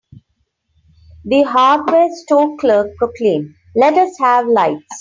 The 1.25 1.43
hardware 1.43 2.09
store 2.11 2.57
clerk 2.57 2.95
proclaimed, 2.97 3.53
"Let 3.75 3.93
us 3.99 4.17
have 4.17 4.47
lights!" 4.47 4.83